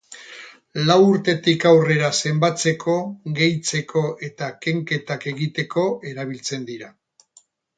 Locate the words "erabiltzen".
6.15-6.67